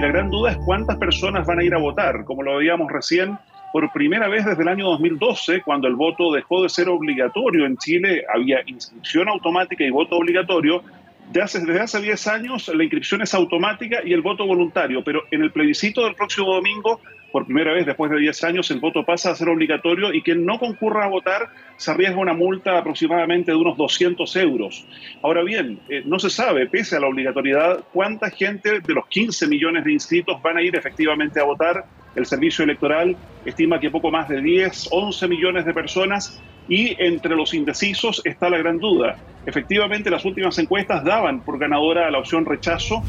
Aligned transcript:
la 0.00 0.08
gran 0.08 0.30
duda 0.30 0.52
es 0.52 0.56
cuántas 0.64 0.96
personas 0.96 1.46
van 1.46 1.58
a 1.58 1.64
ir 1.64 1.74
a 1.74 1.78
votar. 1.78 2.24
Como 2.24 2.42
lo 2.42 2.56
veíamos 2.56 2.90
recién, 2.90 3.36
por 3.70 3.92
primera 3.92 4.28
vez 4.28 4.46
desde 4.46 4.62
el 4.62 4.68
año 4.68 4.86
2012, 4.86 5.60
cuando 5.62 5.88
el 5.88 5.94
voto 5.94 6.32
dejó 6.32 6.62
de 6.62 6.70
ser 6.70 6.88
obligatorio 6.88 7.66
en 7.66 7.76
Chile, 7.76 8.24
había 8.32 8.60
inscripción 8.66 9.28
automática 9.28 9.84
y 9.84 9.90
voto 9.90 10.16
obligatorio. 10.16 10.82
Desde 11.30 11.78
hace 11.78 12.00
10 12.00 12.26
años 12.28 12.68
la 12.74 12.82
inscripción 12.82 13.20
es 13.20 13.34
automática 13.34 13.98
y 14.02 14.14
el 14.14 14.22
voto 14.22 14.46
voluntario, 14.46 15.04
pero 15.04 15.22
en 15.30 15.42
el 15.42 15.52
plebiscito 15.52 16.04
del 16.04 16.14
próximo 16.14 16.54
domingo 16.54 17.00
por 17.32 17.46
primera 17.46 17.72
vez 17.72 17.86
después 17.86 18.10
de 18.10 18.18
10 18.18 18.44
años 18.44 18.70
el 18.70 18.80
voto 18.80 19.04
pasa 19.04 19.30
a 19.30 19.34
ser 19.34 19.48
obligatorio 19.48 20.12
y 20.12 20.22
quien 20.22 20.44
no 20.44 20.58
concurra 20.58 21.04
a 21.04 21.08
votar 21.08 21.48
se 21.76 21.90
arriesga 21.90 22.18
una 22.18 22.34
multa 22.34 22.78
aproximadamente 22.78 23.52
de 23.52 23.56
unos 23.56 23.76
200 23.76 24.36
euros. 24.36 24.86
Ahora 25.22 25.42
bien, 25.42 25.80
eh, 25.88 26.02
no 26.04 26.18
se 26.18 26.30
sabe, 26.30 26.66
pese 26.66 26.96
a 26.96 27.00
la 27.00 27.08
obligatoriedad, 27.08 27.84
cuánta 27.92 28.30
gente 28.30 28.80
de 28.80 28.94
los 28.94 29.06
15 29.06 29.46
millones 29.46 29.84
de 29.84 29.92
inscritos 29.92 30.40
van 30.42 30.58
a 30.58 30.62
ir 30.62 30.76
efectivamente 30.76 31.40
a 31.40 31.44
votar. 31.44 31.84
El 32.14 32.26
servicio 32.26 32.64
electoral 32.64 33.16
estima 33.44 33.78
que 33.78 33.90
poco 33.90 34.10
más 34.10 34.28
de 34.28 34.42
10, 34.42 34.88
11 34.90 35.28
millones 35.28 35.64
de 35.64 35.72
personas 35.72 36.40
y 36.68 36.96
entre 37.02 37.34
los 37.34 37.54
indecisos 37.54 38.20
está 38.24 38.50
la 38.50 38.58
gran 38.58 38.78
duda. 38.78 39.16
Efectivamente, 39.46 40.10
las 40.10 40.24
últimas 40.24 40.58
encuestas 40.58 41.04
daban 41.04 41.40
por 41.40 41.58
ganadora 41.58 42.06
a 42.06 42.10
la 42.10 42.18
opción 42.18 42.44
rechazo. 42.44 43.02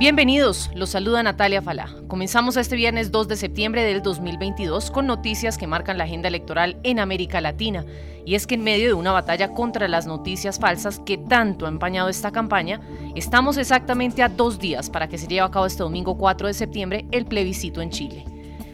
Bienvenidos, 0.00 0.70
los 0.74 0.88
saluda 0.88 1.22
Natalia 1.22 1.60
Falá. 1.60 1.94
Comenzamos 2.08 2.56
este 2.56 2.74
viernes 2.74 3.12
2 3.12 3.28
de 3.28 3.36
septiembre 3.36 3.82
del 3.82 4.00
2022 4.00 4.90
con 4.90 5.06
noticias 5.06 5.58
que 5.58 5.66
marcan 5.66 5.98
la 5.98 6.04
agenda 6.04 6.28
electoral 6.28 6.78
en 6.84 7.00
América 7.00 7.42
Latina. 7.42 7.84
Y 8.24 8.34
es 8.34 8.46
que 8.46 8.54
en 8.54 8.62
medio 8.62 8.88
de 8.88 8.94
una 8.94 9.12
batalla 9.12 9.52
contra 9.52 9.88
las 9.88 10.06
noticias 10.06 10.58
falsas 10.58 11.00
que 11.00 11.18
tanto 11.18 11.66
ha 11.66 11.68
empañado 11.68 12.08
esta 12.08 12.30
campaña, 12.30 12.80
estamos 13.14 13.58
exactamente 13.58 14.22
a 14.22 14.30
dos 14.30 14.58
días 14.58 14.88
para 14.88 15.06
que 15.06 15.18
se 15.18 15.26
lleve 15.26 15.42
a 15.42 15.50
cabo 15.50 15.66
este 15.66 15.82
domingo 15.82 16.16
4 16.16 16.46
de 16.46 16.54
septiembre 16.54 17.04
el 17.10 17.26
plebiscito 17.26 17.82
en 17.82 17.90
Chile. 17.90 18.29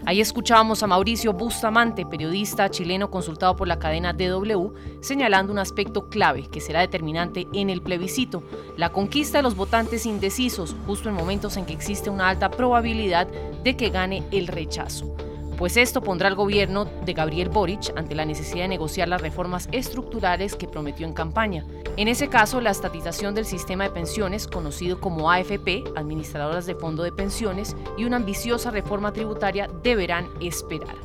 Ahí 0.06 0.20
escuchábamos 0.20 0.84
a 0.84 0.86
Mauricio 0.86 1.32
Bustamante, 1.32 2.06
periodista 2.06 2.70
chileno 2.70 3.10
consultado 3.10 3.56
por 3.56 3.66
la 3.66 3.80
cadena 3.80 4.12
DW, 4.12 4.72
señalando 5.00 5.52
un 5.52 5.58
aspecto 5.58 6.08
clave 6.08 6.46
que 6.46 6.60
será 6.60 6.78
determinante 6.78 7.48
en 7.52 7.70
el 7.70 7.82
plebiscito, 7.82 8.44
la 8.76 8.92
conquista 8.92 9.38
de 9.38 9.42
los 9.42 9.56
votantes 9.56 10.06
indecisos, 10.06 10.76
justo 10.86 11.08
en 11.08 11.16
momentos 11.16 11.56
en 11.56 11.66
que 11.66 11.72
existe 11.72 12.08
una 12.08 12.28
alta 12.28 12.52
probabilidad 12.52 13.26
de 13.64 13.76
que 13.76 13.90
gane 13.90 14.22
el 14.30 14.46
rechazo 14.46 15.16
pues 15.56 15.76
esto 15.76 16.02
pondrá 16.02 16.28
al 16.28 16.34
gobierno 16.34 16.84
de 16.84 17.12
Gabriel 17.12 17.48
Boric 17.48 17.92
ante 17.96 18.14
la 18.14 18.24
necesidad 18.24 18.64
de 18.64 18.68
negociar 18.68 19.08
las 19.08 19.22
reformas 19.22 19.68
estructurales 19.72 20.54
que 20.54 20.68
prometió 20.68 21.06
en 21.06 21.14
campaña. 21.14 21.64
En 21.96 22.08
ese 22.08 22.28
caso, 22.28 22.60
la 22.60 22.70
estatización 22.70 23.34
del 23.34 23.46
sistema 23.46 23.84
de 23.84 23.90
pensiones, 23.90 24.46
conocido 24.46 25.00
como 25.00 25.30
AFP, 25.30 25.84
administradoras 25.96 26.66
de 26.66 26.74
fondo 26.74 27.02
de 27.02 27.12
pensiones, 27.12 27.76
y 27.96 28.04
una 28.04 28.16
ambiciosa 28.16 28.70
reforma 28.70 29.12
tributaria 29.12 29.68
deberán 29.82 30.28
esperar. 30.40 30.96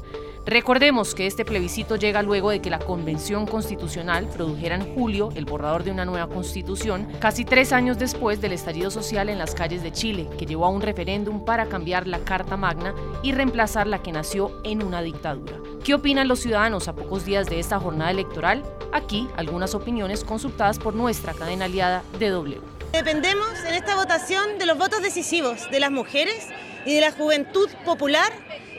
Recordemos 0.45 1.14
que 1.14 1.28
este 1.28 1.45
plebiscito 1.45 1.97
llega 1.97 2.23
luego 2.23 2.50
de 2.50 2.61
que 2.61 2.72
la 2.72 2.80
Convención 2.80 3.45
Constitucional 3.45 4.28
produjera 4.28 4.73
en 4.73 4.95
julio 4.95 5.30
el 5.36 5.45
borrador 5.45 5.84
de 5.84 5.92
una 5.92 6.03
nueva 6.03 6.28
constitución, 6.28 7.08
casi 7.20 7.45
tres 7.45 7.72
años 7.72 8.00
después 8.00 8.42
del 8.42 8.53
estallido 8.53 8.89
social 8.89 9.30
en 9.30 9.38
las 9.38 9.53
calles 9.53 9.84
de 9.84 9.92
Chile, 9.92 10.28
que 10.39 10.47
llevó 10.47 10.66
a 10.66 10.69
un 10.69 10.81
referéndum 10.81 11.45
para 11.45 11.67
cambiar 11.67 12.08
la 12.08 12.19
Carta 12.19 12.58
Magna 12.58 12.95
y 13.22 13.34
reemplazar 13.34 13.86
la 13.86 14.02
que 14.02 14.12
nació 14.12 14.59
en 14.64 14.84
una 14.84 15.03
dictadura. 15.03 15.58
¿Qué 15.84 15.94
opinan 15.94 16.28
los 16.28 16.39
ciudadanos 16.39 16.88
a 16.88 16.95
pocos 16.95 17.23
días 17.23 17.45
de 17.45 17.59
esta 17.59 17.80
jornada 17.80 18.09
electoral? 18.09 18.64
Aquí 18.94 19.28
algunas 19.38 19.75
opiniones 19.75 20.23
consultadas 20.23 20.80
por 20.80 20.95
nuestra 20.95 21.36
cadena 21.36 21.66
aliada 21.66 22.02
DW. 22.19 22.59
Dependemos 22.94 23.64
en 23.67 23.75
esta 23.75 23.95
votación 23.95 24.58
de 24.58 24.66
los 24.66 24.78
votos 24.78 25.03
decisivos 25.03 25.69
de 25.69 25.80
las 25.80 25.92
mujeres 25.92 26.47
y 26.84 26.95
de 26.95 27.02
la 27.02 27.12
juventud 27.12 27.69
popular 27.86 28.34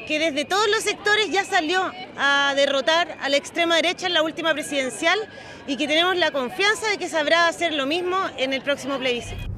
que 0.07 0.19
desde 0.19 0.45
todos 0.45 0.69
los 0.69 0.83
sectores 0.83 1.31
ya 1.31 1.45
salió 1.45 1.81
a 2.17 2.53
derrotar 2.57 3.17
a 3.21 3.29
la 3.29 3.37
extrema 3.37 3.77
derecha 3.77 4.07
en 4.07 4.15
la 4.15 4.23
última 4.23 4.53
presidencial 4.53 5.19
y 5.67 5.77
que 5.77 5.87
tenemos 5.87 6.17
la 6.17 6.31
confianza 6.31 6.89
de 6.91 6.99
que 6.99 7.09
sabrá 7.09 7.49
hacer 7.49 7.73
lo 7.73 7.87
mismo 7.87 8.17
en 8.37 8.53
el 8.53 8.63
próximo 8.63 8.99
plebiscito. 8.99 9.53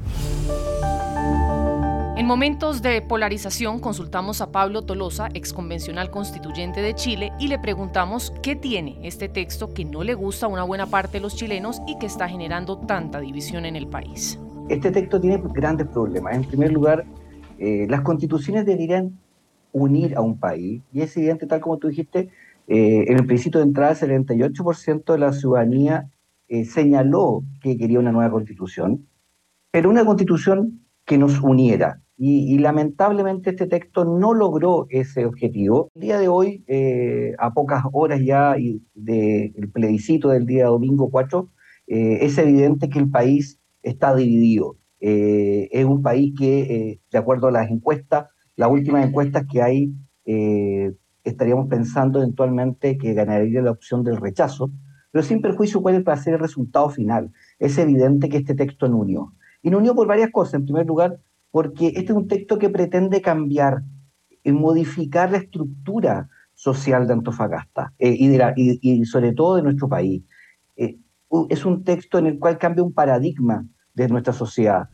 En 2.17 2.27
momentos 2.27 2.81
de 2.81 3.03
polarización 3.03 3.81
consultamos 3.81 4.41
a 4.41 4.53
Pablo 4.53 4.83
Tolosa, 4.83 5.29
exconvencional 5.35 6.11
constituyente 6.11 6.81
de 6.81 6.95
Chile, 6.95 7.33
y 7.41 7.49
le 7.49 7.59
preguntamos 7.59 8.33
qué 8.41 8.55
tiene 8.55 8.99
este 9.03 9.29
texto 9.29 9.75
que 9.75 9.85
no 9.85 10.05
le 10.05 10.15
gusta 10.15 10.47
a 10.47 10.49
una 10.49 10.63
buena 10.63 10.87
parte 10.87 11.15
de 11.15 11.21
los 11.21 11.35
chilenos 11.35 11.83
y 11.89 11.99
que 11.99 12.07
está 12.07 12.29
generando 12.29 12.79
tanta 12.79 13.19
división 13.19 13.67
en 13.67 13.75
el 13.75 13.89
país. 13.89 14.39
Este 14.69 14.93
texto 14.93 15.21
tiene 15.21 15.43
grandes 15.53 15.89
problemas. 15.89 16.37
En 16.37 16.45
primer 16.45 16.73
lugar, 16.73 17.05
eh, 17.59 17.87
las 17.91 18.03
constituciones 18.03 18.65
deberían 18.65 19.19
unir 19.75 20.17
a 20.17 20.23
un 20.23 20.39
país. 20.39 20.81
Y 20.93 21.03
es 21.03 21.15
evidente, 21.17 21.47
tal 21.47 21.61
como 21.61 21.79
tú 21.79 21.89
dijiste, 21.89 22.31
eh, 22.69 23.05
en 23.09 23.19
el 23.19 23.27
principio 23.27 23.61
de 23.61 23.67
entrada, 23.67 23.93
el 23.93 23.99
78% 23.99 25.13
de 25.13 25.19
la 25.19 25.33
ciudadanía 25.33 26.09
eh, 26.49 26.65
señaló 26.65 27.43
que 27.61 27.77
quería 27.77 27.99
una 27.99 28.13
nueva 28.13 28.31
constitución, 28.31 29.07
pero 29.71 29.91
una 29.91 30.05
constitución 30.05 30.81
que 31.05 31.19
nos 31.19 31.41
uniera. 31.41 32.01
Y, 32.17 32.59
lamentablemente 32.59 33.51
este 33.51 33.67
texto 33.67 34.05
no 34.05 34.33
logró 34.33 34.87
ese 34.89 35.27
objetivo. 35.27 35.91
El 35.97 36.03
día 36.03 36.19
de 36.21 36.29
hoy, 36.29 36.63
eh, 36.69 37.35
a 37.39 37.53
pocas 37.53 37.83
horas 37.93 38.21
ya 38.25 38.55
del 38.95 39.71
plebiscito 39.73 40.29
del 40.29 40.47
día 40.47 40.67
domingo 40.67 41.11
4, 41.11 41.51
es 41.87 42.39
evidente 42.39 42.89
que 42.89 43.01
el 43.01 43.11
país 43.11 43.59
está 43.83 44.15
dividido. 44.15 44.77
es 45.01 45.85
un 45.85 46.03
país 46.03 46.33
que, 46.39 47.01
de 47.11 47.19
acuerdo 47.19 47.49
a 47.49 47.51
las 47.51 47.69
encuestas, 47.69 48.29
las 48.57 48.71
últimas 48.71 49.07
encuestas 49.07 49.45
que 49.51 49.63
hay, 49.63 49.93
eh, 50.27 50.93
estaríamos 51.25 51.69
pensando 51.69 52.21
eventualmente 52.21 52.99
que 52.99 53.15
ganaría 53.15 53.63
la 53.63 53.71
opción 53.71 54.05
del 54.05 54.17
rechazo, 54.17 54.71
pero 55.11 55.23
sin 55.25 55.41
perjuicio 55.41 55.81
cuál 55.81 56.07
va 56.07 56.13
a 56.13 56.17
ser 56.17 56.35
el 56.35 56.41
resultado 56.41 56.89
final. 56.91 57.31
Es 57.59 57.79
evidente 57.79 58.29
que 58.29 58.39
este 58.39 58.55
texto 58.55 58.89
no 58.89 58.99
unió. 58.99 59.33
Y 59.63 59.71
no 59.71 59.79
unió 59.79 59.95
por 59.95 60.07
varias 60.07 60.31
cosas. 60.31 60.55
En 60.55 60.65
primer 60.65 60.87
lugar, 60.87 61.19
porque 61.51 61.89
este 61.89 62.07
es 62.07 62.11
un 62.11 62.29
texto 62.29 62.59
que 62.59 62.69
pretende 62.69 63.23
cambiar 63.23 63.83
y 64.43 64.53
modificar 64.53 65.31
la 65.31 65.39
estructura 65.39 66.29
social 66.55 67.07
de 67.07 67.13
Antofagasta 67.15 67.93
eh, 67.99 68.17
y, 68.17 69.05
sobre 69.05 69.33
todo 69.33 69.57
de 69.57 69.63
nuestro 69.63 69.89
país. 69.89 70.23
Eh, 70.77 70.99
es 71.49 71.65
un 71.65 71.85
texto 71.85 72.19
en 72.19 72.27
el 72.27 72.39
cual 72.39 72.59
cambia 72.59 72.85
un 72.85 72.93
paradigma 72.93 73.67
de 73.95 74.09
nuestra 74.09 74.33
sociedad. 74.33 74.89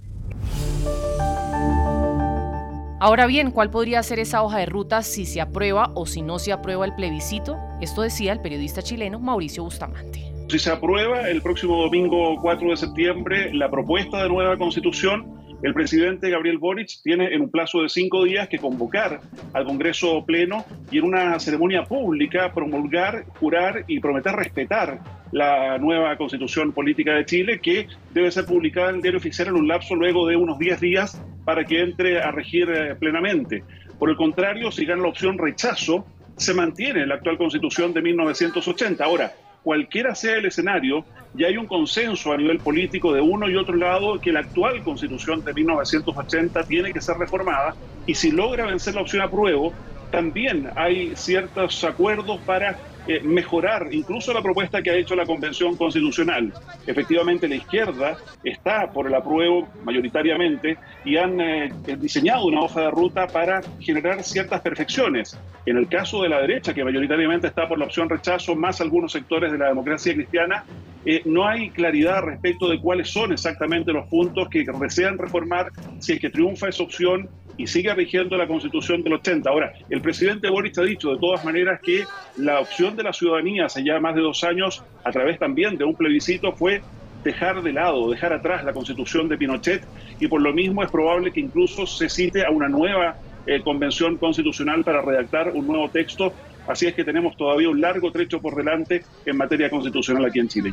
Ahora 3.03 3.27
bien, 3.27 3.50
¿cuál 3.50 3.71
podría 3.71 4.03
ser 4.03 4.19
esa 4.19 4.43
hoja 4.43 4.59
de 4.59 4.66
ruta 4.66 5.03
si 5.03 5.25
se 5.25 5.41
aprueba 5.41 5.91
o 5.94 6.05
si 6.05 6.21
no 6.21 6.38
se 6.38 6.53
aprueba 6.53 6.84
el 6.84 6.94
plebiscito? 6.94 7.56
Esto 7.81 8.03
decía 8.03 8.31
el 8.34 8.43
periodista 8.43 8.83
chileno 8.83 9.19
Mauricio 9.19 9.65
Bustamante. 9.65 10.31
Si 10.50 10.59
se 10.59 10.71
aprueba 10.71 11.27
el 11.31 11.41
próximo 11.41 11.81
domingo 11.81 12.37
4 12.43 12.69
de 12.69 12.77
septiembre 12.77 13.55
la 13.55 13.71
propuesta 13.71 14.22
de 14.22 14.28
nueva 14.28 14.59
constitución, 14.59 15.39
el 15.62 15.75
presidente 15.75 16.31
Gabriel 16.31 16.59
Boric 16.59 17.03
tiene 17.03 17.34
en 17.34 17.43
un 17.43 17.50
plazo 17.50 17.82
de 17.82 17.88
cinco 17.88 18.25
días 18.25 18.48
que 18.48 18.59
convocar 18.59 19.21
al 19.53 19.65
Congreso 19.65 20.25
Pleno 20.25 20.65
y 20.91 20.98
en 20.98 21.04
una 21.04 21.38
ceremonia 21.38 21.84
pública 21.84 22.53
promulgar, 22.54 23.26
jurar 23.38 23.84
y 23.87 24.00
prometer 24.00 24.32
respetar 24.32 25.00
la 25.32 25.78
nueva 25.78 26.16
constitución 26.16 26.72
política 26.72 27.15
de 27.15 27.26
Chile 27.26 27.60
que 27.60 27.87
debe 28.12 28.31
ser 28.31 28.47
publicada 28.47 28.91
en 28.91 28.97
el 28.97 29.03
diario 29.03 29.19
oficial 29.19 29.49
en 29.49 29.54
un 29.54 29.69
lapso 29.69 29.94
luego 29.94 30.26
de 30.26 30.37
unos 30.37 30.59
10 30.59 30.81
días 30.81 31.20
para 31.44 31.65
que 31.65 31.82
entre 31.82 32.20
a 32.22 32.31
regir 32.31 32.70
eh, 32.70 32.94
plenamente. 32.94 33.62
Por 33.99 34.09
el 34.09 34.16
contrario, 34.16 34.70
si 34.70 34.87
gana 34.87 35.03
la 35.03 35.09
opción 35.09 35.37
rechazo, 35.37 36.06
se 36.37 36.54
mantiene 36.54 37.06
la 37.06 37.16
actual 37.16 37.37
constitución 37.37 37.93
de 37.93 38.00
1980. 38.00 39.04
Ahora, 39.04 39.32
cualquiera 39.62 40.15
sea 40.15 40.37
el 40.37 40.47
escenario, 40.47 41.06
ya 41.32 41.48
hay 41.48 41.56
un 41.56 41.66
consenso 41.66 42.32
a 42.32 42.37
nivel 42.37 42.60
político 42.60 43.12
de 43.12 43.21
uno 43.21 43.48
y 43.48 43.56
otro 43.56 43.76
lado 43.76 44.20
que 44.20 44.32
la 44.32 44.40
actual 44.40 44.82
constitución 44.82 45.43
de 45.44 45.55
1980 45.55 46.64
tiene 46.64 46.93
que 46.93 47.00
ser 47.00 47.17
reformada 47.17 47.76
y 48.05 48.14
si 48.14 48.32
logra 48.32 48.67
vencer 48.67 48.94
la 48.94 49.02
opción 49.02 49.23
apruebo, 49.23 49.75
también 50.11 50.70
hay 50.75 51.14
ciertos 51.14 51.84
acuerdos 51.84 52.43
para 52.44 52.76
eh, 53.06 53.20
mejorar 53.23 53.88
incluso 53.93 54.32
la 54.32 54.43
propuesta 54.43 54.82
que 54.82 54.91
ha 54.91 54.94
hecho 54.94 55.17
la 55.17 55.26
Convención 55.26 55.76
Constitucional. 55.76 56.52
Efectivamente, 56.87 57.49
la 57.49 57.56
izquierda 57.56 58.19
está 58.44 58.91
por 58.93 59.06
el 59.06 59.14
apruebo 59.14 59.69
mayoritariamente 59.85 60.76
y 61.05 61.17
han 61.17 61.41
eh, 61.41 61.73
diseñado 61.99 62.47
una 62.47 62.61
hoja 62.61 62.82
de 62.82 62.91
ruta 62.91 63.26
para 63.26 63.62
generar 63.81 64.23
ciertas 64.23 64.61
perfecciones. 64.61 65.38
En 65.67 65.76
el 65.76 65.88
caso 65.88 66.23
de 66.23 66.29
la 66.29 66.41
derecha, 66.41 66.75
que 66.75 66.85
mayoritariamente 66.85 67.47
está 67.47 67.69
por 67.69 67.79
la 67.79 67.87
opción 67.87 68.08
rechazo, 68.08 68.55
más 68.55 68.81
algunos 68.81 69.12
sectores 69.12 69.53
de 69.53 69.58
la 69.58 69.69
democracia 69.69 70.14
cristiana, 70.14 70.64
eh, 71.05 71.23
no 71.25 71.49
hay 71.49 71.70
claridad 71.70 72.23
respecto 72.23 72.69
de 72.69 72.79
cuáles 72.79 73.08
son 73.08 73.32
exactamente 73.32 73.93
los 73.93 74.06
puntos 74.08 74.49
que 74.49 74.64
desean 74.81 75.17
reformar 75.17 75.70
si 75.99 76.12
es 76.12 76.20
que 76.20 76.29
triunfa 76.29 76.69
esa 76.69 76.82
opción 76.82 77.29
y 77.60 77.66
sigue 77.66 77.92
rigiendo 77.94 78.38
la 78.38 78.46
constitución 78.46 79.02
del 79.02 79.12
80. 79.14 79.50
Ahora, 79.50 79.74
el 79.90 80.00
presidente 80.00 80.48
Boris 80.48 80.78
ha 80.78 80.82
dicho 80.82 81.10
de 81.10 81.18
todas 81.18 81.44
maneras 81.44 81.78
que 81.82 82.04
la 82.38 82.58
opción 82.58 82.96
de 82.96 83.02
la 83.02 83.12
ciudadanía 83.12 83.66
hace 83.66 83.84
ya 83.84 84.00
más 84.00 84.14
de 84.14 84.22
dos 84.22 84.42
años, 84.44 84.82
a 85.04 85.10
través 85.12 85.38
también 85.38 85.76
de 85.76 85.84
un 85.84 85.94
plebiscito, 85.94 86.52
fue 86.52 86.80
dejar 87.22 87.62
de 87.62 87.74
lado, 87.74 88.10
dejar 88.10 88.32
atrás 88.32 88.64
la 88.64 88.72
constitución 88.72 89.28
de 89.28 89.36
Pinochet 89.36 89.82
y 90.18 90.26
por 90.26 90.40
lo 90.40 90.54
mismo 90.54 90.82
es 90.82 90.90
probable 90.90 91.32
que 91.32 91.40
incluso 91.40 91.86
se 91.86 92.08
cite 92.08 92.46
a 92.46 92.50
una 92.50 92.66
nueva 92.66 93.18
eh, 93.46 93.60
convención 93.60 94.16
constitucional 94.16 94.82
para 94.82 95.02
redactar 95.02 95.52
un 95.52 95.66
nuevo 95.66 95.90
texto. 95.90 96.32
Así 96.66 96.86
es 96.86 96.94
que 96.94 97.04
tenemos 97.04 97.36
todavía 97.36 97.68
un 97.68 97.78
largo 97.78 98.10
trecho 98.10 98.40
por 98.40 98.56
delante 98.56 99.04
en 99.26 99.36
materia 99.36 99.68
constitucional 99.68 100.24
aquí 100.24 100.38
en 100.38 100.48
Chile. 100.48 100.70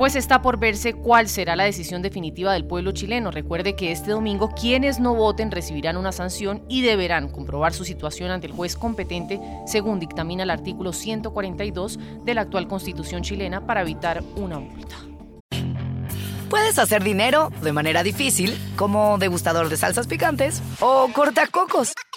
Pues 0.00 0.16
está 0.16 0.40
por 0.40 0.58
verse 0.58 0.94
cuál 0.94 1.28
será 1.28 1.56
la 1.56 1.64
decisión 1.64 2.00
definitiva 2.00 2.54
del 2.54 2.64
pueblo 2.64 2.92
chileno. 2.92 3.30
Recuerde 3.30 3.76
que 3.76 3.92
este 3.92 4.12
domingo 4.12 4.54
quienes 4.58 4.98
no 4.98 5.14
voten 5.14 5.50
recibirán 5.50 5.98
una 5.98 6.10
sanción 6.10 6.64
y 6.70 6.80
deberán 6.80 7.28
comprobar 7.28 7.74
su 7.74 7.84
situación 7.84 8.30
ante 8.30 8.46
el 8.46 8.54
juez 8.54 8.76
competente 8.76 9.38
según 9.66 10.00
dictamina 10.00 10.44
el 10.44 10.48
artículo 10.48 10.94
142 10.94 11.98
de 12.24 12.34
la 12.34 12.40
actual 12.40 12.66
constitución 12.66 13.20
chilena 13.20 13.66
para 13.66 13.82
evitar 13.82 14.22
una 14.36 14.58
multa. 14.58 14.96
Puedes 16.48 16.78
hacer 16.78 17.04
dinero 17.04 17.52
de 17.60 17.72
manera 17.72 18.02
difícil, 18.02 18.58
como 18.76 19.18
degustador 19.18 19.68
de 19.68 19.76
salsas 19.76 20.06
picantes, 20.06 20.62
o 20.80 21.08
cortacocos, 21.12 21.92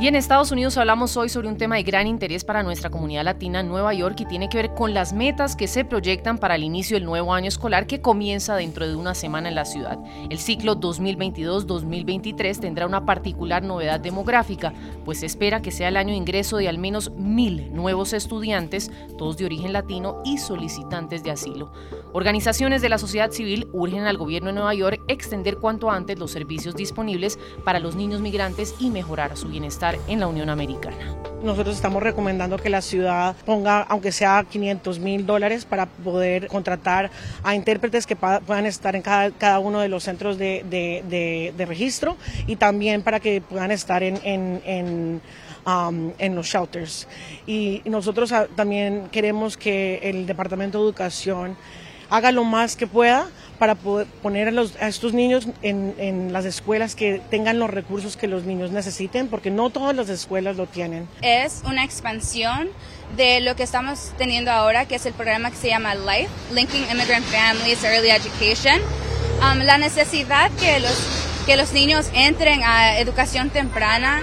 Y 0.00 0.08
en 0.08 0.14
Estados 0.14 0.50
Unidos 0.50 0.78
hablamos 0.78 1.14
hoy 1.18 1.28
sobre 1.28 1.48
un 1.48 1.58
tema 1.58 1.76
de 1.76 1.82
gran 1.82 2.06
interés 2.06 2.42
para 2.42 2.62
nuestra 2.62 2.88
comunidad 2.88 3.22
latina 3.22 3.60
en 3.60 3.68
Nueva 3.68 3.92
York 3.92 4.18
y 4.20 4.24
tiene 4.24 4.48
que 4.48 4.56
ver 4.56 4.72
con 4.72 4.94
las 4.94 5.12
metas 5.12 5.56
que 5.56 5.68
se 5.68 5.84
proyectan 5.84 6.38
para 6.38 6.54
el 6.54 6.64
inicio 6.64 6.96
del 6.96 7.04
nuevo 7.04 7.34
año 7.34 7.48
escolar 7.48 7.86
que 7.86 8.00
comienza 8.00 8.56
dentro 8.56 8.88
de 8.88 8.96
una 8.96 9.14
semana 9.14 9.50
en 9.50 9.56
la 9.56 9.66
ciudad. 9.66 9.98
El 10.30 10.38
ciclo 10.38 10.80
2022-2023 10.80 12.60
tendrá 12.60 12.86
una 12.86 13.04
particular 13.04 13.62
novedad 13.62 14.00
demográfica, 14.00 14.72
pues 15.04 15.20
se 15.20 15.26
espera 15.26 15.60
que 15.60 15.70
sea 15.70 15.88
el 15.88 15.98
año 15.98 16.12
de 16.12 16.16
ingreso 16.16 16.56
de 16.56 16.70
al 16.70 16.78
menos 16.78 17.10
mil 17.10 17.70
nuevos 17.74 18.14
estudiantes, 18.14 18.90
todos 19.18 19.36
de 19.36 19.44
origen 19.44 19.74
latino 19.74 20.22
y 20.24 20.38
solicitantes 20.38 21.22
de 21.24 21.32
asilo. 21.32 21.72
Organizaciones 22.14 22.80
de 22.80 22.88
la 22.88 22.96
sociedad 22.96 23.32
civil 23.32 23.68
urgen 23.74 24.04
al 24.04 24.16
gobierno 24.16 24.46
de 24.46 24.54
Nueva 24.54 24.72
York 24.72 25.02
extender 25.08 25.58
cuanto 25.58 25.90
antes 25.90 26.18
los 26.18 26.30
servicios 26.30 26.74
disponibles 26.74 27.38
para 27.66 27.80
los 27.80 27.96
niños 27.96 28.22
migrantes 28.22 28.74
y 28.80 28.88
mejorar 28.88 29.36
su 29.36 29.48
bienestar 29.48 29.89
en 30.08 30.20
la 30.20 30.26
Unión 30.26 30.50
Americana. 30.50 31.16
Nosotros 31.42 31.74
estamos 31.74 32.02
recomendando 32.02 32.58
que 32.58 32.68
la 32.68 32.82
ciudad 32.82 33.34
ponga, 33.46 33.80
aunque 33.82 34.12
sea 34.12 34.44
500 34.48 34.98
mil 34.98 35.24
dólares, 35.24 35.64
para 35.64 35.86
poder 35.86 36.48
contratar 36.48 37.10
a 37.42 37.54
intérpretes 37.54 38.06
que 38.06 38.14
puedan 38.14 38.66
estar 38.66 38.94
en 38.94 39.02
cada, 39.02 39.58
uno 39.58 39.80
de 39.80 39.88
los 39.88 40.04
centros 40.04 40.36
de, 40.36 41.64
registro 41.66 42.16
y 42.46 42.56
también 42.56 43.02
para 43.02 43.20
que 43.20 43.40
puedan 43.40 43.70
estar 43.70 44.02
en, 44.02 45.20
um, 45.66 46.12
los 46.34 46.46
shelters. 46.46 47.08
Y 47.46 47.80
nosotros 47.86 48.32
ah, 48.32 48.46
también 48.54 49.08
queremos 49.10 49.56
que 49.56 50.00
el 50.02 50.26
Departamento 50.26 50.78
de 50.78 50.84
Educación 50.84 51.56
haga 52.10 52.32
lo 52.32 52.44
más 52.44 52.76
que 52.76 52.86
pueda 52.86 53.28
para 53.60 53.74
poder 53.74 54.06
poner 54.22 54.48
a, 54.48 54.88
estos 54.88 55.12
niños 55.12 55.46
en, 55.60 55.94
en, 55.98 56.32
las 56.32 56.46
escuelas 56.46 56.94
que 56.94 57.20
tengan 57.28 57.58
los 57.58 57.68
recursos 57.68 58.16
que 58.16 58.26
los 58.26 58.44
niños 58.44 58.70
necesiten, 58.70 59.28
porque 59.28 59.50
no 59.50 59.68
todas 59.68 59.94
las 59.94 60.08
escuelas 60.08 60.56
lo 60.56 60.66
tienen. 60.66 61.06
Es 61.20 61.60
una 61.66 61.84
expansión 61.84 62.70
de 63.18 63.42
lo 63.42 63.56
que 63.56 63.62
estamos 63.62 64.12
teniendo 64.16 64.50
ahora, 64.50 64.86
que 64.86 64.94
es 64.94 65.04
el 65.04 65.12
programa 65.12 65.50
que 65.50 65.56
se 65.56 65.68
llama 65.68 65.94
LIFE, 65.94 66.30
Linking 66.54 66.86
Immigrant 66.90 67.26
Families 67.26 67.84
Early 67.84 68.08
Education. 68.08 68.80
Um, 69.42 69.58
la 69.58 69.76
necesidad 69.76 70.50
que 70.52 70.80
los, 70.80 71.44
que 71.44 71.58
los 71.58 71.74
niños 71.74 72.08
entren 72.14 72.62
a 72.64 72.98
educación 72.98 73.50
temprana 73.50 74.22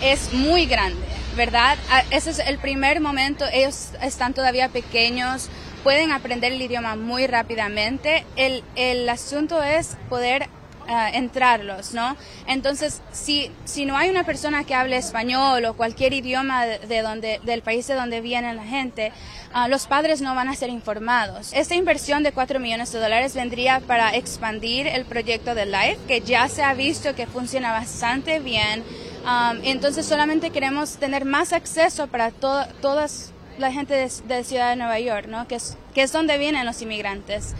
es 0.00 0.32
muy 0.32 0.66
grande, 0.66 1.06
¿verdad? 1.36 1.78
Ah, 1.88 2.02
ese 2.10 2.30
es 2.30 2.40
el 2.40 2.58
primer 2.58 3.00
momento, 3.00 3.44
ellos 3.52 3.90
están 4.02 4.34
todavía 4.34 4.70
pequeños, 4.70 5.50
pueden 5.82 6.12
aprender 6.12 6.52
el 6.52 6.62
idioma 6.62 6.96
muy 6.96 7.26
rápidamente. 7.26 8.24
El, 8.36 8.62
el 8.76 9.08
asunto 9.08 9.62
es 9.62 9.96
poder 10.08 10.48
uh, 10.88 11.14
entrarlos, 11.14 11.94
¿no? 11.94 12.16
Entonces, 12.46 13.00
si, 13.12 13.50
si 13.64 13.84
no 13.84 13.96
hay 13.96 14.10
una 14.10 14.24
persona 14.24 14.64
que 14.64 14.74
hable 14.74 14.96
español 14.96 15.64
o 15.64 15.74
cualquier 15.74 16.12
idioma 16.12 16.66
de, 16.66 17.02
donde, 17.02 17.40
del 17.44 17.62
país 17.62 17.86
de 17.86 17.94
donde 17.94 18.20
viene 18.20 18.54
la 18.54 18.64
gente, 18.64 19.12
uh, 19.54 19.68
los 19.68 19.86
padres 19.86 20.20
no 20.20 20.34
van 20.34 20.48
a 20.48 20.54
ser 20.54 20.70
informados. 20.70 21.52
Esta 21.52 21.74
inversión 21.74 22.22
de 22.22 22.32
4 22.32 22.60
millones 22.60 22.92
de 22.92 23.00
dólares 23.00 23.34
vendría 23.34 23.80
para 23.80 24.14
expandir 24.14 24.86
el 24.86 25.04
proyecto 25.04 25.54
de 25.54 25.66
LIFE, 25.66 25.98
que 26.06 26.20
ya 26.20 26.48
se 26.48 26.62
ha 26.62 26.74
visto 26.74 27.14
que 27.14 27.26
funciona 27.26 27.72
bastante 27.72 28.38
bien. 28.40 28.84
Um, 29.24 29.60
entonces 29.62 30.04
solamente 30.04 30.50
queremos 30.50 30.96
tener 30.96 31.24
más 31.24 31.52
acceso 31.52 32.08
para 32.08 32.32
todas 32.32 33.32
la 33.58 33.72
gente 33.72 33.94
de, 33.94 34.10
de, 34.28 34.44
Ciudad 34.44 34.70
de 34.70 34.76
Nueva 34.76 34.98
York, 35.00 35.26
¿no? 35.28 35.46
que, 35.46 35.56
es, 35.56 35.76
que 35.94 36.02
es 36.02 36.12
donde 36.12 36.38
vienen 36.38 36.64
los 36.66 36.80
inmigrantes. 36.82 37.54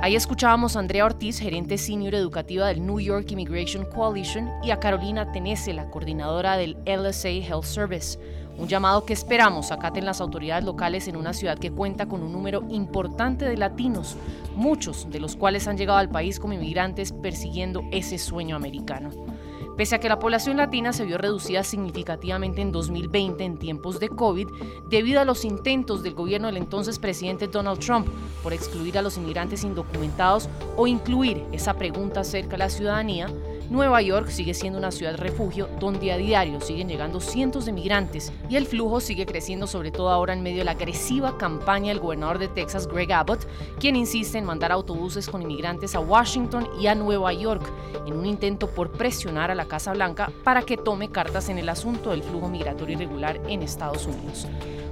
Ahí 0.00 0.14
escuchábamos 0.14 0.76
a 0.76 0.78
Andrea 0.78 1.04
Ortiz, 1.04 1.38
gerente 1.38 1.76
senior 1.76 2.14
educativa 2.14 2.68
del 2.68 2.86
New 2.86 3.00
York 3.00 3.30
Immigration 3.30 3.84
Coalition, 3.84 4.48
y 4.62 4.70
a 4.70 4.78
Carolina 4.78 5.32
Tenese, 5.32 5.72
la 5.74 5.90
coordinadora 5.90 6.56
del 6.56 6.78
LSA 6.86 7.28
Health 7.28 7.64
Service. 7.64 8.18
Un 8.56 8.68
llamado 8.68 9.04
que 9.04 9.12
esperamos 9.12 9.70
acaten 9.70 10.04
las 10.04 10.20
autoridades 10.20 10.64
locales 10.64 11.08
en 11.08 11.16
una 11.16 11.32
ciudad 11.32 11.58
que 11.58 11.70
cuenta 11.70 12.06
con 12.06 12.22
un 12.22 12.32
número 12.32 12.64
importante 12.70 13.44
de 13.44 13.56
latinos, 13.56 14.16
muchos 14.54 15.10
de 15.10 15.20
los 15.20 15.36
cuales 15.36 15.68
han 15.68 15.76
llegado 15.76 15.98
al 15.98 16.08
país 16.08 16.40
como 16.40 16.54
inmigrantes 16.54 17.12
persiguiendo 17.12 17.82
ese 17.92 18.18
sueño 18.18 18.56
americano. 18.56 19.10
Pese 19.78 19.94
a 19.94 20.00
que 20.00 20.08
la 20.08 20.18
población 20.18 20.56
latina 20.56 20.92
se 20.92 21.04
vio 21.04 21.18
reducida 21.18 21.62
significativamente 21.62 22.60
en 22.60 22.72
2020 22.72 23.44
en 23.44 23.58
tiempos 23.58 24.00
de 24.00 24.08
COVID, 24.08 24.48
debido 24.88 25.20
a 25.20 25.24
los 25.24 25.44
intentos 25.44 26.02
del 26.02 26.14
gobierno 26.14 26.48
del 26.48 26.56
entonces 26.56 26.98
presidente 26.98 27.46
Donald 27.46 27.78
Trump 27.78 28.08
por 28.42 28.52
excluir 28.52 28.98
a 28.98 29.02
los 29.02 29.16
inmigrantes 29.18 29.62
indocumentados 29.62 30.48
o 30.76 30.88
incluir 30.88 31.44
esa 31.52 31.74
pregunta 31.74 32.22
acerca 32.22 32.56
de 32.56 32.58
la 32.58 32.70
ciudadanía, 32.70 33.28
Nueva 33.70 34.00
York 34.00 34.28
sigue 34.30 34.54
siendo 34.54 34.78
una 34.78 34.90
ciudad 34.90 35.16
refugio 35.16 35.68
donde 35.78 36.10
a 36.10 36.16
diario 36.16 36.58
siguen 36.62 36.88
llegando 36.88 37.20
cientos 37.20 37.66
de 37.66 37.72
migrantes 37.72 38.32
y 38.48 38.56
el 38.56 38.64
flujo 38.64 38.98
sigue 39.00 39.26
creciendo 39.26 39.66
sobre 39.66 39.90
todo 39.90 40.08
ahora 40.08 40.32
en 40.32 40.42
medio 40.42 40.60
de 40.60 40.64
la 40.64 40.70
agresiva 40.70 41.36
campaña 41.36 41.88
del 41.88 42.00
gobernador 42.00 42.38
de 42.38 42.48
Texas, 42.48 42.86
Greg 42.86 43.12
Abbott, 43.12 43.46
quien 43.78 43.94
insiste 43.94 44.38
en 44.38 44.46
mandar 44.46 44.72
autobuses 44.72 45.28
con 45.28 45.42
inmigrantes 45.42 45.94
a 45.94 46.00
Washington 46.00 46.66
y 46.80 46.86
a 46.86 46.94
Nueva 46.94 47.30
York 47.34 47.62
en 48.06 48.14
un 48.14 48.24
intento 48.24 48.68
por 48.68 48.90
presionar 48.90 49.50
a 49.50 49.54
la 49.54 49.66
Casa 49.66 49.92
Blanca 49.92 50.32
para 50.44 50.62
que 50.62 50.78
tome 50.78 51.10
cartas 51.10 51.50
en 51.50 51.58
el 51.58 51.68
asunto 51.68 52.10
del 52.10 52.22
flujo 52.22 52.48
migratorio 52.48 52.96
irregular 52.96 53.38
en 53.48 53.60
Estados 53.60 54.06
Unidos. 54.06 54.46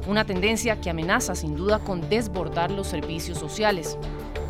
Una 0.06 0.26
tendencia 0.26 0.80
que 0.82 0.90
amenaza 0.90 1.34
sin 1.34 1.56
duda 1.56 1.78
con 1.78 2.08
desbordar 2.10 2.70
los 2.70 2.86
servicios 2.86 3.38
sociales. 3.38 3.96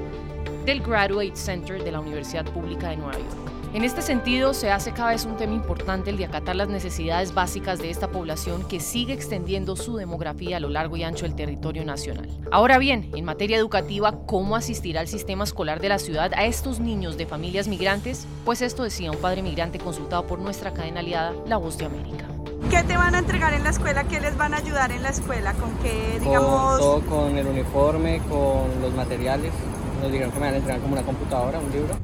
del 0.65 0.81
Graduate 0.81 1.37
Center 1.37 1.85
de 1.85 1.93
la 1.93 2.01
Universidad 2.01 2.47
Pública 2.47 2.89
de 2.89 2.97
Nueva 2.97 3.19
York. 3.19 3.60
En 3.73 3.85
este 3.85 4.03
sentido, 4.03 4.53
se 4.53 4.73
hace 4.73 4.91
cada 4.91 5.11
vez 5.11 5.25
un 5.25 5.37
tema 5.37 5.55
importante 5.55 6.11
el 6.11 6.17
de 6.17 6.25
acatar 6.25 6.57
las 6.57 6.69
necesidades 6.69 7.33
básicas 7.35 7.79
de 7.79 7.91
esta 7.91 8.09
población 8.09 8.65
que 8.65 8.81
sigue 8.81 9.13
extendiendo 9.13 9.77
su 9.77 9.97
demografía 9.97 10.57
a 10.57 10.61
lo 10.61 10.69
largo 10.69 10.97
y 10.97 11.05
ancho 11.05 11.25
del 11.25 11.37
territorio 11.37 11.85
nacional. 11.85 12.29
Ahora 12.51 12.79
bien, 12.79 13.13
en 13.15 13.25
materia 13.25 13.57
educativa, 13.57 14.27
¿cómo 14.27 14.57
asistir 14.57 14.99
al 14.99 15.07
sistema 15.07 15.45
escolar 15.45 15.81
de 15.81 15.89
la 15.89 16.01
ciudad 16.01 16.33
a 16.35 16.47
estos 16.47 16.81
niños 16.81 17.17
de 17.17 17.27
familias 17.27 17.69
migrantes? 17.69 18.27
Pues 18.45 18.61
esto 18.61 18.83
decía 18.83 19.13
un 19.13 19.19
padre 19.19 19.41
migrante 19.41 19.79
consultado 19.79 20.27
por 20.27 20.41
nuestra 20.41 20.75
cadena 20.75 20.99
aliada, 20.99 21.33
La 21.47 21.57
Voz 21.57 21.79
de 21.79 21.85
América. 21.85 22.25
¿Qué 22.71 22.83
te 22.83 22.97
van 22.97 23.15
a 23.15 23.21
entregar 23.21 23.55
en 23.55 23.63
la 23.63 23.71
escuela? 23.71 24.03
¿Qué 24.03 24.21
les 24.21 24.37
van 24.37 24.53
a 24.53 24.57
ayudar 24.57 24.91
en 24.91 25.05
la 25.05 25.11
escuela? 25.11 25.53
¿Con 25.55 25.71
qué, 25.79 26.19
digamos...? 26.19 26.81
Con 26.81 26.81
todo, 26.81 27.01
con 27.03 27.39
el 27.39 27.47
uniforme, 27.47 28.21
con 28.29 28.83
los 28.83 28.93
materiales 28.95 29.53
Nos 30.03 30.11
dijeron 30.11 30.33
que 30.33 30.41
me 30.41 30.47
van 30.47 30.55
a 30.55 30.57
entregar 30.57 30.81
como 30.81 30.95
una 30.95 31.03
computadora, 31.03 31.61
un 31.61 31.71
libro. 31.71 31.95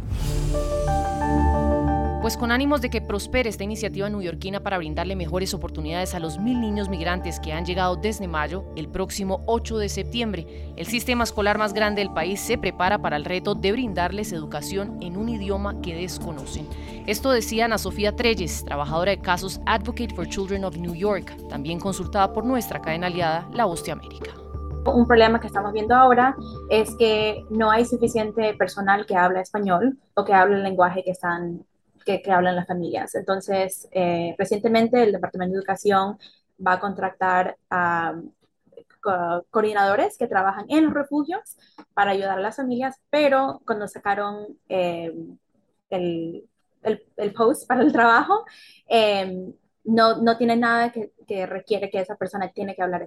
Pues 2.27 2.37
con 2.37 2.51
ánimos 2.51 2.83
de 2.83 2.91
que 2.91 3.01
prospere 3.01 3.49
esta 3.49 3.63
iniciativa 3.63 4.11
neoyorquina 4.11 4.59
para 4.59 4.79
brindarle 4.79 5.15
mejores 5.15 5.55
oportunidades 5.55 6.13
a 6.13 6.19
los 6.19 6.41
mil 6.41 6.61
niños 6.61 6.89
migrantes 6.89 7.39
que 7.39 7.53
han 7.53 7.65
llegado 7.65 7.95
desde 7.95 8.27
mayo, 8.27 8.65
el 8.75 8.89
próximo 8.89 9.45
8 9.47 9.79
de 9.79 9.89
septiembre, 9.89 10.75
el 10.77 10.87
sistema 10.87 11.23
escolar 11.23 11.57
más 11.57 11.73
grande 11.73 12.01
del 12.01 12.13
país 12.13 12.41
se 12.41 12.59
prepara 12.59 12.99
para 12.99 13.15
el 13.15 13.25
reto 13.25 13.55
de 13.55 13.71
brindarles 13.71 14.33
educación 14.33 14.99
en 15.03 15.17
un 15.17 15.29
idioma 15.29 15.81
que 15.81 15.95
desconocen. 15.95 16.69
Esto 17.07 17.31
decía 17.31 17.67
Ana 17.67 17.79
Sofía 17.79 18.17
Treyes, 18.17 18.65
trabajadora 18.65 19.13
de 19.13 19.21
casos 19.21 19.61
Advocate 19.65 20.13
for 20.13 20.27
Children 20.27 20.65
of 20.65 20.77
New 20.79 20.97
York, 20.97 21.33
también 21.49 21.79
consultada 21.79 22.33
por 22.33 22.45
nuestra 22.45 22.83
cadena 22.83 23.07
aliada, 23.07 23.49
La 23.53 23.67
Voz 23.67 23.85
de 23.85 23.93
América. 23.93 24.33
Un 24.85 25.07
problema 25.07 25.41
que 25.41 25.47
estamos 25.47 25.73
viendo 25.73 25.95
ahora 25.95 26.35
es 26.71 26.93
que 26.97 27.45
no 27.51 27.71
hay 27.71 27.85
suficiente 27.85 28.53
personal 28.55 29.07
que 29.07 29.15
habla 29.15 29.43
español 29.43 29.97
o 30.15 30.25
que 30.25 30.35
hable 30.35 30.57
el 30.57 30.65
lenguaje 30.65 31.05
que 31.05 31.13
están 31.13 31.65
que, 32.07 32.23
hablan 32.31 32.57
las 32.57 32.69
familias. 32.69 33.15
Entonces, 33.17 33.89
eh, 33.91 34.35
recientemente 34.39 35.03
el 35.03 35.13
Departamento 35.13 35.55
de 35.55 35.59
Educación 35.59 36.19
va 36.65 36.75
a 36.75 36.81
contratar 36.81 37.57
a 37.69 38.15
coordinadores 39.51 40.17
que 40.17 40.27
trabajan 40.27 40.67
en 40.69 40.85
los 40.85 40.95
refugios 40.95 41.57
para 41.95 42.13
ayudar 42.13 42.39
a 42.39 42.43
las 42.43 42.57
familias, 42.57 42.97
pero 43.11 43.61
cuando 43.65 43.87
sacaron 43.87 44.59
eh, 44.69 45.15
el, 45.91 46.49
el, 46.83 47.33
post 47.33 47.69
para 47.69 47.83
el 47.83 47.93
trabajo, 47.93 48.45
eh, 48.89 49.53
no, 49.85 50.21
no 50.23 50.37
tiene 50.37 50.57
nada 50.57 50.93
que, 50.93 51.47
requiere 51.47 51.91
que 51.91 52.01
esa 52.01 52.17
persona 52.17 52.51
tiene 52.53 52.75
que 52.75 52.83
hablar. 52.83 53.07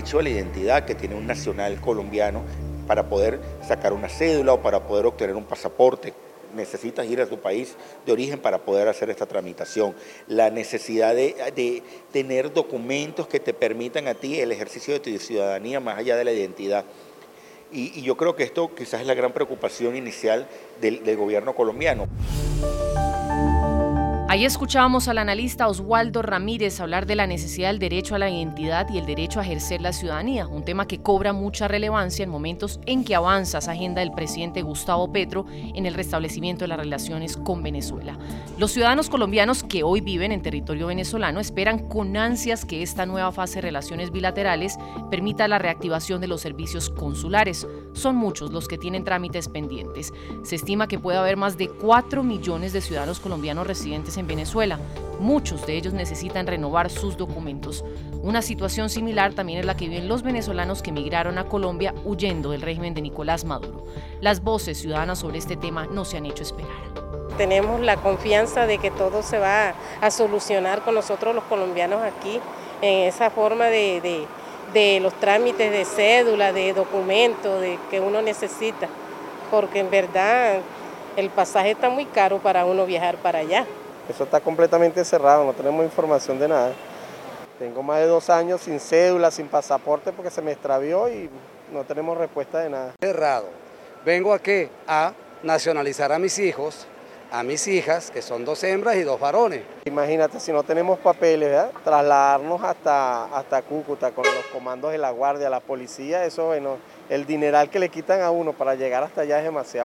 Derecho 0.00 0.18
a 0.18 0.22
la 0.22 0.30
identidad 0.30 0.86
que 0.86 0.94
tiene 0.94 1.14
un 1.14 1.26
nacional 1.26 1.78
colombiano 1.78 2.42
para 2.86 3.10
poder 3.10 3.38
sacar 3.68 3.92
una 3.92 4.08
cédula 4.08 4.54
o 4.54 4.62
para 4.62 4.86
poder 4.86 5.04
obtener 5.04 5.36
un 5.36 5.44
pasaporte. 5.44 6.14
Necesitas 6.54 7.06
ir 7.06 7.20
a 7.20 7.26
tu 7.26 7.38
país 7.38 7.76
de 8.06 8.12
origen 8.12 8.40
para 8.40 8.56
poder 8.64 8.88
hacer 8.88 9.10
esta 9.10 9.26
tramitación. 9.26 9.94
La 10.26 10.48
necesidad 10.48 11.14
de, 11.14 11.82
tener 12.12 12.50
documentos 12.50 13.28
que 13.28 13.40
te 13.40 13.52
permitan 13.52 14.08
a 14.08 14.14
ti 14.14 14.40
el 14.40 14.52
ejercicio 14.52 14.94
de 14.94 15.00
tu 15.00 15.18
ciudadanía 15.18 15.80
más 15.80 15.98
allá 15.98 16.16
de 16.16 16.24
la 16.24 16.32
identidad. 16.32 16.86
Y, 17.70 18.00
yo 18.00 18.16
creo 18.16 18.34
que 18.34 18.44
esto 18.44 18.74
quizás 18.74 19.02
es 19.02 19.06
la 19.06 19.14
gran 19.14 19.32
preocupación 19.32 19.96
inicial 19.96 20.48
del 20.80 21.16
gobierno 21.18 21.54
colombiano. 21.54 22.08
Ahí 24.30 24.44
escuchábamos 24.44 25.08
al 25.08 25.18
analista 25.18 25.66
Oswaldo 25.66 26.22
Ramírez 26.22 26.78
hablar 26.78 27.04
de 27.04 27.16
la 27.16 27.26
necesidad 27.26 27.70
del 27.70 27.80
derecho 27.80 28.14
a 28.14 28.20
la 28.20 28.30
identidad 28.30 28.88
y 28.88 28.98
el 28.98 29.04
derecho 29.04 29.40
a 29.40 29.42
ejercer 29.42 29.80
la 29.80 29.92
ciudadanía, 29.92 30.46
un 30.46 30.64
tema 30.64 30.86
que 30.86 31.02
cobra 31.02 31.32
mucha 31.32 31.66
relevancia 31.66 32.22
en 32.22 32.30
momentos 32.30 32.78
en 32.86 33.02
que 33.02 33.16
avanza 33.16 33.58
esa 33.58 33.72
agenda 33.72 34.02
del 34.02 34.12
presidente 34.12 34.62
Gustavo 34.62 35.10
Petro 35.10 35.46
en 35.50 35.84
el 35.84 35.94
restablecimiento 35.94 36.62
de 36.62 36.68
las 36.68 36.78
relaciones 36.78 37.36
con 37.36 37.64
Venezuela. 37.64 38.20
Los 38.56 38.70
ciudadanos 38.70 39.10
colombianos 39.10 39.64
que 39.64 39.82
hoy 39.82 40.00
viven 40.00 40.30
en 40.30 40.42
territorio 40.42 40.86
venezolano 40.86 41.40
esperan 41.40 41.88
con 41.88 42.16
ansias 42.16 42.64
que 42.64 42.82
esta 42.82 43.06
nueva 43.06 43.32
fase 43.32 43.56
de 43.56 43.62
relaciones 43.62 44.12
bilaterales 44.12 44.78
permita 45.10 45.48
la 45.48 45.58
reactivación 45.58 46.20
de 46.20 46.28
los 46.28 46.40
servicios 46.40 46.88
consulares. 46.88 47.66
Son 47.94 48.14
muchos 48.14 48.52
los 48.52 48.68
que 48.68 48.78
tienen 48.78 49.02
trámites 49.02 49.48
pendientes. 49.48 50.12
Se 50.44 50.54
estima 50.54 50.86
que 50.86 51.00
puede 51.00 51.18
haber 51.18 51.36
más 51.36 51.58
de 51.58 51.68
4 51.68 52.22
millones 52.22 52.72
de 52.72 52.80
ciudadanos 52.80 53.18
colombianos 53.18 53.66
residentes 53.66 54.18
en 54.19 54.19
en 54.20 54.26
Venezuela. 54.26 54.78
Muchos 55.18 55.66
de 55.66 55.76
ellos 55.76 55.92
necesitan 55.92 56.46
renovar 56.46 56.88
sus 56.88 57.16
documentos. 57.16 57.84
Una 58.22 58.40
situación 58.42 58.88
similar 58.88 59.34
también 59.34 59.58
es 59.58 59.66
la 59.66 59.76
que 59.76 59.88
viven 59.88 60.08
los 60.08 60.22
venezolanos 60.22 60.82
que 60.82 60.90
emigraron 60.90 61.38
a 61.38 61.44
Colombia 61.44 61.94
huyendo 62.04 62.52
del 62.52 62.62
régimen 62.62 62.94
de 62.94 63.02
Nicolás 63.02 63.44
Maduro. 63.44 63.84
Las 64.20 64.42
voces 64.42 64.78
ciudadanas 64.78 65.18
sobre 65.18 65.38
este 65.38 65.56
tema 65.56 65.86
no 65.86 66.04
se 66.04 66.16
han 66.16 66.26
hecho 66.26 66.42
esperar. 66.42 66.70
Tenemos 67.36 67.80
la 67.80 67.96
confianza 67.96 68.66
de 68.66 68.78
que 68.78 68.90
todo 68.90 69.22
se 69.22 69.38
va 69.38 69.74
a 70.00 70.10
solucionar 70.10 70.82
con 70.82 70.94
nosotros 70.94 71.34
los 71.34 71.44
colombianos 71.44 72.02
aquí, 72.02 72.40
en 72.82 73.08
esa 73.08 73.30
forma 73.30 73.66
de, 73.66 74.26
los 75.00 75.14
trámites 75.14 75.70
de 75.70 75.84
cédula, 75.84 76.52
de 76.52 76.72
documentos 76.72 77.60
de 77.60 77.78
que 77.90 78.00
uno 78.00 78.22
necesita, 78.22 78.88
porque 79.50 79.80
en 79.80 79.90
verdad 79.90 80.60
el 81.16 81.30
pasaje 81.30 81.72
está 81.72 81.88
muy 81.88 82.04
caro 82.04 82.38
para 82.38 82.64
uno 82.64 82.86
viajar 82.86 83.16
para 83.16 83.40
allá. 83.40 83.66
Eso 84.08 84.24
está 84.24 84.40
completamente 84.40 85.04
cerrado, 85.04 85.44
no 85.44 85.52
tenemos 85.52 85.84
información 85.84 86.38
de 86.38 86.48
nada. 86.48 86.72
Tengo 87.58 87.82
más 87.82 87.98
de 87.98 88.06
dos 88.06 88.30
años 88.30 88.62
sin 88.62 88.80
cédula, 88.80 89.30
sin 89.30 89.46
pasaporte 89.46 90.12
porque 90.12 90.30
se 90.30 90.40
me 90.40 90.52
extravió 90.52 91.08
y 91.08 91.28
no 91.72 91.84
tenemos 91.84 92.16
respuesta 92.16 92.60
de 92.60 92.70
nada. 92.70 92.94
Cerrado. 93.00 93.48
Vengo 94.04 94.32
aquí 94.32 94.68
a 94.86 95.12
nacionalizar 95.42 96.10
a 96.10 96.18
mis 96.18 96.38
hijos, 96.38 96.86
a 97.30 97.42
mis 97.42 97.68
hijas, 97.68 98.10
que 98.10 98.22
son 98.22 98.44
dos 98.44 98.64
hembras 98.64 98.96
y 98.96 99.02
dos 99.02 99.20
varones. 99.20 99.62
Imagínate, 99.84 100.40
si 100.40 100.52
no 100.52 100.62
tenemos 100.62 100.98
papeles, 100.98 101.50
¿verdad? 101.50 101.70
trasladarnos 101.84 102.62
hasta, 102.62 103.24
hasta 103.26 103.62
Cúcuta 103.62 104.10
con 104.12 104.24
los 104.24 104.46
comandos 104.52 104.92
de 104.92 104.98
la 104.98 105.10
guardia, 105.10 105.50
la 105.50 105.60
policía, 105.60 106.24
eso, 106.24 106.46
bueno, 106.46 106.78
el 107.08 107.26
dineral 107.26 107.70
que 107.70 107.78
le 107.78 107.88
quitan 107.88 108.22
a 108.22 108.30
uno 108.30 108.52
para 108.52 108.74
llegar 108.74 109.02
hasta 109.02 109.20
allá 109.20 109.38
es 109.38 109.44
demasiado. 109.44 109.84